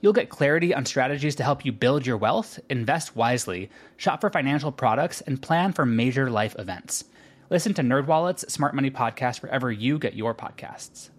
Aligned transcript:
You'll 0.00 0.12
get 0.12 0.28
clarity 0.28 0.74
on 0.74 0.84
strategies 0.84 1.34
to 1.36 1.42
help 1.42 1.64
you 1.64 1.72
build 1.72 2.06
your 2.06 2.16
wealth, 2.16 2.58
invest 2.68 3.16
wisely, 3.16 3.70
shop 3.96 4.20
for 4.20 4.30
financial 4.30 4.72
products, 4.72 5.20
and 5.22 5.40
plan 5.40 5.72
for 5.72 5.86
major 5.86 6.30
life 6.30 6.54
events. 6.58 7.04
Listen 7.50 7.74
to 7.74 7.82
NerdWallet's 7.82 8.52
Smart 8.52 8.74
Money 8.74 8.90
Podcast 8.90 9.42
wherever 9.42 9.70
you 9.70 9.98
get 9.98 10.14
your 10.14 10.34
podcasts. 10.34 11.10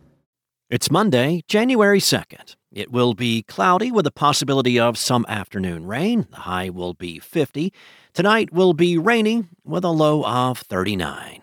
It's 0.69 0.91
Monday, 0.91 1.43
January 1.47 1.99
2nd. 1.99 2.57
It 2.73 2.91
will 2.91 3.13
be 3.13 3.43
cloudy 3.43 3.91
with 3.91 4.05
a 4.05 4.11
possibility 4.11 4.77
of 4.77 4.97
some 4.97 5.25
afternoon 5.29 5.85
rain. 5.85 6.27
The 6.29 6.41
high 6.41 6.69
will 6.69 6.93
be 6.93 7.19
50. 7.19 7.71
Tonight 8.13 8.51
will 8.51 8.73
be 8.73 8.97
rainy 8.97 9.45
with 9.63 9.85
a 9.85 9.89
low 9.89 10.25
of 10.25 10.59
39. 10.59 11.41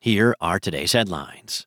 Here 0.00 0.36
are 0.40 0.60
today's 0.60 0.92
headlines. 0.92 1.66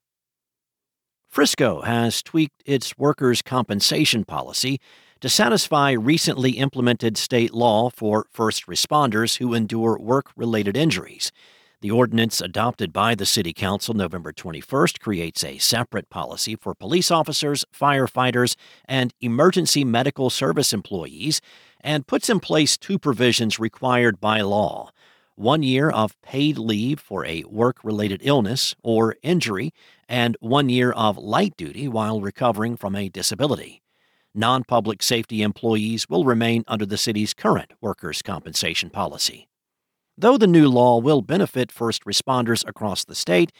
Frisco 1.36 1.82
has 1.82 2.24
tweaked 2.24 2.64
its 2.66 2.98
workers' 2.98 3.42
compensation 3.42 4.24
policy 4.24 4.80
to 5.20 5.28
satisfy 5.28 5.92
recently 5.92 6.52
implemented 6.52 7.18
state 7.18 7.54
law 7.54 7.90
for 7.90 8.28
first 8.32 8.68
responders 8.68 9.36
who 9.36 9.54
endure 9.54 10.00
work 10.00 10.28
related 10.38 10.78
injuries. 10.78 11.34
The 11.82 11.92
ordinance 11.92 12.40
adopted 12.40 12.94
by 12.94 13.16
the 13.16 13.26
City 13.26 13.52
Council 13.52 13.94
November 13.94 14.32
21st 14.32 15.02
creates 15.02 15.44
a 15.44 15.58
separate 15.58 16.10
policy 16.10 16.56
for 16.56 16.74
police 16.74 17.12
officers, 17.12 17.66
firefighters, 17.78 18.56
and 18.86 19.14
emergency 19.20 19.84
medical 19.84 20.30
service 20.30 20.72
employees 20.72 21.42
and 21.82 22.08
puts 22.08 22.30
in 22.30 22.40
place 22.40 22.78
two 22.78 22.98
provisions 22.98 23.60
required 23.60 24.22
by 24.22 24.40
law 24.40 24.90
one 25.36 25.64
year 25.64 25.90
of 25.90 26.20
paid 26.22 26.58
leave 26.58 27.00
for 27.00 27.26
a 27.26 27.44
work 27.44 27.84
related 27.84 28.22
illness 28.24 28.76
or 28.84 29.16
injury, 29.22 29.74
and 30.08 30.38
one 30.40 30.70
year 30.70 30.92
of 30.92 31.18
light 31.18 31.56
duty 31.58 31.88
while 31.88 32.22
recovering 32.22 32.78
from 32.78 32.96
a 32.96 33.10
disability. 33.10 33.82
Non 34.34 34.64
public 34.64 35.02
safety 35.02 35.42
employees 35.42 36.10
will 36.10 36.26
remain 36.26 36.64
under 36.68 36.86
the 36.86 36.98
city's 36.98 37.34
current 37.34 37.72
workers' 37.82 38.22
compensation 38.22 38.90
policy. 38.90 39.48
Though 40.18 40.38
the 40.38 40.48
new 40.48 40.70
law 40.70 41.00
will 41.00 41.22
benefit 41.22 41.72
first 41.72 42.06
responders 42.06 42.68
across 42.68 43.04
the 43.04 43.16
state, 43.16 43.52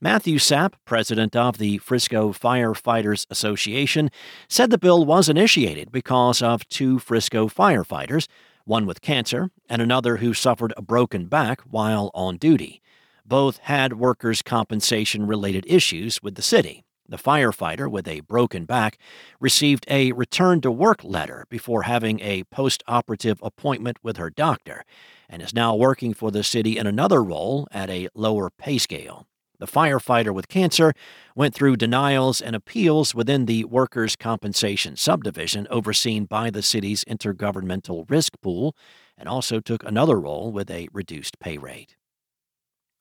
Matthew 0.00 0.38
Sapp, 0.38 0.74
president 0.84 1.36
of 1.36 1.58
the 1.58 1.78
Frisco 1.78 2.32
Firefighters 2.32 3.26
Association, 3.28 4.10
said 4.48 4.70
the 4.70 4.78
bill 4.78 5.04
was 5.04 5.28
initiated 5.28 5.92
because 5.92 6.40
of 6.40 6.66
two 6.68 6.98
Frisco 6.98 7.48
firefighters 7.48 8.26
one 8.70 8.86
with 8.86 9.02
cancer 9.02 9.50
and 9.68 9.82
another 9.82 10.18
who 10.18 10.32
suffered 10.32 10.72
a 10.76 10.82
broken 10.82 11.26
back 11.26 11.60
while 11.62 12.08
on 12.14 12.36
duty. 12.36 12.80
Both 13.26 13.58
had 13.58 13.98
workers' 13.98 14.42
compensation 14.42 15.26
related 15.26 15.64
issues 15.66 16.22
with 16.22 16.36
the 16.36 16.42
city. 16.42 16.84
The 17.08 17.16
firefighter 17.16 17.90
with 17.90 18.06
a 18.06 18.20
broken 18.20 18.66
back 18.66 18.96
received 19.40 19.84
a 19.90 20.12
return 20.12 20.60
to 20.60 20.70
work 20.70 21.02
letter 21.02 21.46
before 21.50 21.82
having 21.82 22.20
a 22.20 22.44
post 22.44 22.84
operative 22.86 23.40
appointment 23.42 23.98
with 24.04 24.18
her 24.18 24.30
doctor 24.30 24.84
and 25.28 25.42
is 25.42 25.52
now 25.52 25.74
working 25.74 26.14
for 26.14 26.30
the 26.30 26.44
city 26.44 26.78
in 26.78 26.86
another 26.86 27.24
role 27.24 27.66
at 27.72 27.90
a 27.90 28.08
lower 28.14 28.50
pay 28.50 28.78
scale. 28.78 29.26
The 29.60 29.66
firefighter 29.66 30.32
with 30.32 30.48
cancer 30.48 30.94
went 31.36 31.54
through 31.54 31.76
denials 31.76 32.40
and 32.40 32.56
appeals 32.56 33.14
within 33.14 33.44
the 33.44 33.64
Workers' 33.64 34.16
Compensation 34.16 34.96
Subdivision 34.96 35.66
overseen 35.70 36.24
by 36.24 36.48
the 36.48 36.62
city's 36.62 37.04
intergovernmental 37.04 38.10
risk 38.10 38.40
pool 38.40 38.74
and 39.18 39.28
also 39.28 39.60
took 39.60 39.84
another 39.84 40.18
role 40.18 40.50
with 40.50 40.70
a 40.70 40.88
reduced 40.94 41.38
pay 41.40 41.58
rate. 41.58 41.94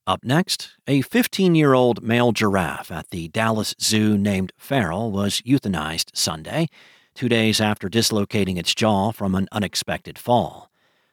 Up 0.05 0.25
next, 0.25 0.71
a 0.85 1.01
15 1.01 1.55
year 1.55 1.73
old 1.73 2.03
male 2.03 2.33
giraffe 2.33 2.91
at 2.91 3.09
the 3.09 3.29
Dallas 3.29 3.73
Zoo 3.79 4.17
named 4.17 4.51
Farrell 4.57 5.13
was 5.13 5.41
euthanized 5.43 6.09
Sunday, 6.13 6.67
two 7.15 7.29
days 7.29 7.61
after 7.61 7.87
dislocating 7.87 8.57
its 8.57 8.75
jaw 8.75 9.13
from 9.13 9.33
an 9.33 9.47
unexpected 9.53 10.19
fall. 10.19 10.69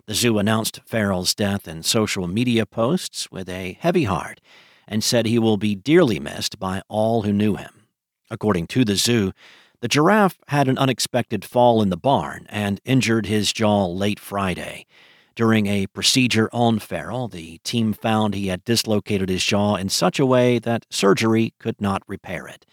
The 0.06 0.14
zoo 0.14 0.38
announced 0.38 0.80
Farrell's 0.84 1.36
death 1.36 1.68
in 1.68 1.84
social 1.84 2.26
media 2.26 2.66
posts 2.66 3.30
with 3.30 3.48
a 3.48 3.78
heavy 3.80 4.04
heart 4.04 4.40
and 4.88 5.02
said 5.02 5.26
he 5.26 5.38
will 5.38 5.56
be 5.56 5.74
dearly 5.74 6.20
missed 6.20 6.58
by 6.58 6.82
all 6.88 7.22
who 7.22 7.32
knew 7.32 7.56
him. 7.56 7.86
According 8.30 8.66
to 8.68 8.84
the 8.84 8.96
zoo, 8.96 9.32
the 9.80 9.88
giraffe 9.88 10.38
had 10.48 10.68
an 10.68 10.78
unexpected 10.78 11.44
fall 11.44 11.82
in 11.82 11.90
the 11.90 11.96
barn 11.96 12.46
and 12.48 12.80
injured 12.84 13.26
his 13.26 13.52
jaw 13.52 13.86
late 13.86 14.18
Friday. 14.18 14.86
During 15.34 15.66
a 15.66 15.86
procedure 15.88 16.48
on 16.50 16.78
Farrell, 16.78 17.28
the 17.28 17.58
team 17.58 17.92
found 17.92 18.34
he 18.34 18.46
had 18.46 18.64
dislocated 18.64 19.28
his 19.28 19.44
jaw 19.44 19.74
in 19.74 19.90
such 19.90 20.18
a 20.18 20.24
way 20.24 20.58
that 20.60 20.86
surgery 20.90 21.52
could 21.58 21.78
not 21.80 22.02
repair 22.08 22.46
it. 22.46 22.64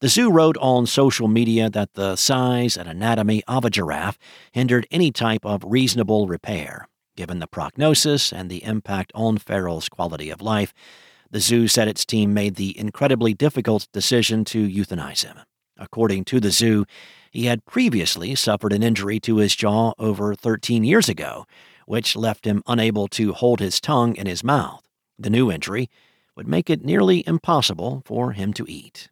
The 0.00 0.08
zoo 0.08 0.30
wrote 0.30 0.56
on 0.58 0.86
social 0.86 1.28
media 1.28 1.68
that 1.70 1.94
the 1.94 2.16
size 2.16 2.76
and 2.76 2.88
anatomy 2.88 3.42
of 3.46 3.64
a 3.64 3.70
giraffe 3.70 4.18
hindered 4.52 4.86
any 4.90 5.10
type 5.10 5.44
of 5.44 5.62
reasonable 5.64 6.26
repair. 6.26 6.88
Given 7.16 7.38
the 7.38 7.46
prognosis 7.46 8.32
and 8.32 8.50
the 8.50 8.64
impact 8.64 9.10
on 9.14 9.38
Farrell's 9.38 9.88
quality 9.88 10.28
of 10.30 10.42
life, 10.42 10.74
the 11.30 11.40
zoo 11.40 11.68
said 11.68 11.88
its 11.88 12.04
team 12.04 12.32
made 12.32 12.56
the 12.56 12.78
incredibly 12.78 13.34
difficult 13.34 13.88
decision 13.92 14.44
to 14.46 14.66
euthanize 14.68 15.24
him. 15.24 15.38
According 15.78 16.24
to 16.26 16.40
the 16.40 16.50
zoo, 16.50 16.84
he 17.30 17.46
had 17.46 17.66
previously 17.66 18.34
suffered 18.34 18.72
an 18.72 18.82
injury 18.82 19.20
to 19.20 19.36
his 19.36 19.54
jaw 19.54 19.92
over 19.98 20.34
13 20.34 20.84
years 20.84 21.08
ago, 21.08 21.44
which 21.84 22.16
left 22.16 22.46
him 22.46 22.62
unable 22.66 23.08
to 23.08 23.32
hold 23.32 23.60
his 23.60 23.80
tongue 23.80 24.16
in 24.16 24.26
his 24.26 24.42
mouth. 24.42 24.82
The 25.18 25.30
new 25.30 25.50
injury 25.50 25.88
would 26.36 26.48
make 26.48 26.70
it 26.70 26.84
nearly 26.84 27.24
impossible 27.26 28.02
for 28.04 28.32
him 28.32 28.52
to 28.54 28.64
eat. 28.68 29.08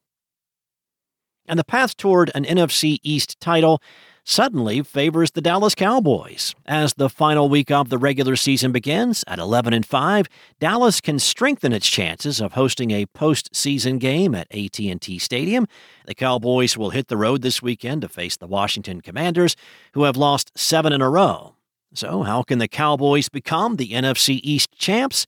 And 1.47 1.59
the 1.59 1.65
path 1.65 1.97
toward 1.97 2.31
an 2.35 2.45
NFC 2.45 2.99
East 3.03 3.39
title 3.41 3.83
suddenly 4.25 4.83
favors 4.83 5.31
the 5.31 5.41
Dallas 5.41 5.75
Cowboys. 5.75 6.55
As 6.67 6.95
the 6.95 7.11
final 7.11 7.49
week 7.49 7.71
of 7.71 7.91
the 7.91 7.99
regular 7.99 8.37
season 8.37 8.73
begins 8.73 9.23
at 9.29 9.39
11 9.39 9.73
and 9.73 9.87
5, 9.87 10.29
Dallas 10.59 11.01
can 11.01 11.19
strengthen 11.19 11.73
its 11.73 11.89
chances 11.89 12.41
of 12.41 12.55
hosting 12.55 12.91
a 12.91 13.07
postseason 13.07 13.99
game 13.99 14.35
at 14.35 14.49
AT&T 14.51 15.19
Stadium. 15.19 15.69
The 16.07 16.15
Cowboys 16.15 16.77
will 16.77 16.91
hit 16.91 17.09
the 17.09 17.19
road 17.19 17.43
this 17.43 17.63
weekend 17.63 18.03
to 18.03 18.09
face 18.09 18.37
the 18.37 18.47
Washington 18.47 19.03
Commanders, 19.03 19.57
who 19.93 20.05
have 20.05 20.17
lost 20.17 20.51
7 20.57 20.93
in 20.93 21.03
a 21.03 21.11
row. 21.11 21.55
So, 21.93 22.23
how 22.23 22.43
can 22.43 22.59
the 22.59 22.67
Cowboys 22.67 23.29
become 23.29 23.77
the 23.77 23.91
NFC 23.91 24.41
East 24.43 24.73
champs? 24.73 25.27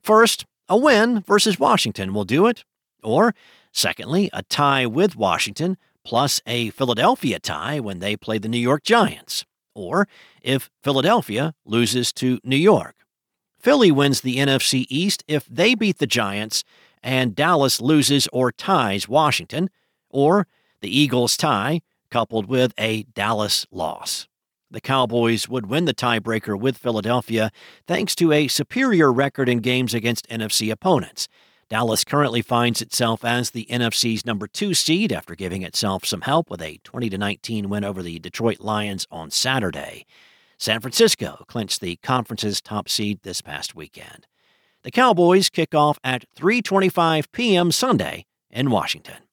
First, 0.00 0.46
a 0.68 0.76
win 0.76 1.20
versus 1.20 1.58
Washington 1.58 2.14
will 2.14 2.24
do 2.24 2.46
it. 2.46 2.64
Or, 3.02 3.34
secondly, 3.70 4.30
a 4.32 4.42
tie 4.42 4.86
with 4.86 5.14
Washington 5.14 5.76
plus 6.06 6.40
a 6.46 6.70
Philadelphia 6.70 7.40
tie 7.40 7.80
when 7.80 7.98
they 7.98 8.16
play 8.16 8.38
the 8.38 8.48
New 8.48 8.60
York 8.60 8.84
Giants, 8.84 9.44
or 9.74 10.06
if 10.40 10.70
Philadelphia 10.80 11.52
loses 11.64 12.12
to 12.12 12.38
New 12.44 12.56
York. 12.56 12.94
Philly 13.58 13.90
wins 13.90 14.20
the 14.20 14.36
NFC 14.36 14.86
East 14.88 15.24
if 15.26 15.46
they 15.46 15.74
beat 15.74 15.98
the 15.98 16.06
Giants 16.06 16.62
and 17.02 17.34
Dallas 17.34 17.80
loses 17.80 18.28
or 18.32 18.52
ties 18.52 19.08
Washington, 19.08 19.68
or 20.08 20.46
the 20.80 20.96
Eagles 20.96 21.36
tie 21.36 21.80
coupled 22.08 22.46
with 22.46 22.72
a 22.78 23.02
Dallas 23.02 23.66
loss. 23.72 24.28
The 24.70 24.80
Cowboys 24.80 25.48
would 25.48 25.66
win 25.66 25.86
the 25.86 25.94
tiebreaker 25.94 26.56
with 26.56 26.78
Philadelphia 26.78 27.50
thanks 27.88 28.14
to 28.16 28.30
a 28.30 28.46
superior 28.46 29.12
record 29.12 29.48
in 29.48 29.58
games 29.58 29.92
against 29.92 30.28
NFC 30.28 30.70
opponents 30.70 31.26
Dallas 31.68 32.04
currently 32.04 32.42
finds 32.42 32.80
itself 32.80 33.24
as 33.24 33.50
the 33.50 33.66
NFC's 33.68 34.24
number 34.24 34.46
2 34.46 34.72
seed 34.72 35.12
after 35.12 35.34
giving 35.34 35.62
itself 35.62 36.04
some 36.04 36.20
help 36.20 36.48
with 36.48 36.62
a 36.62 36.78
20 36.84 37.08
19 37.08 37.68
win 37.68 37.84
over 37.84 38.02
the 38.02 38.20
Detroit 38.20 38.60
Lions 38.60 39.06
on 39.10 39.30
Saturday. 39.30 40.06
San 40.58 40.80
Francisco 40.80 41.44
clinched 41.48 41.80
the 41.80 41.96
conference's 41.96 42.60
top 42.60 42.88
seed 42.88 43.20
this 43.22 43.42
past 43.42 43.74
weekend. 43.74 44.26
The 44.84 44.92
Cowboys 44.92 45.50
kick 45.50 45.74
off 45.74 45.98
at 46.04 46.24
3:25 46.36 47.32
p.m. 47.32 47.72
Sunday 47.72 48.26
in 48.48 48.70
Washington. 48.70 49.24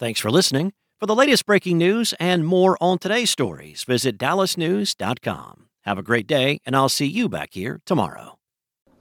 Thanks 0.00 0.18
for 0.18 0.30
listening. 0.30 0.72
For 0.98 1.06
the 1.06 1.14
latest 1.14 1.46
breaking 1.46 1.78
news 1.78 2.12
and 2.18 2.44
more 2.44 2.76
on 2.80 2.98
today's 2.98 3.30
stories, 3.30 3.84
visit 3.84 4.18
dallasnews.com. 4.18 5.68
Have 5.82 5.98
a 5.98 6.02
great 6.02 6.26
day, 6.26 6.60
and 6.66 6.74
I'll 6.74 6.88
see 6.88 7.06
you 7.06 7.28
back 7.28 7.50
here 7.52 7.80
tomorrow. 7.86 8.38